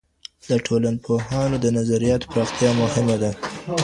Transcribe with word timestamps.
د 0.49 0.51
ټولنپوهانو 0.65 1.55
د 1.63 1.65
نظریاتو 1.77 2.29
پراختیا 2.31 2.69
مهمه 2.81 3.15
ده. 3.23 3.31